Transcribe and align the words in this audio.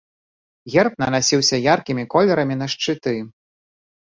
Герб 0.75 0.93
нанасіўся 1.03 1.55
яркімі 1.75 2.07
колерамі 2.15 2.55
на 2.63 2.71
шчыты. 2.77 3.13